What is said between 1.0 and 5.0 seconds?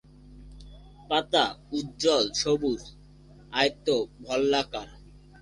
পাতা উজ্জ্বল সবুজ, আয়ত-ভল্লাকার।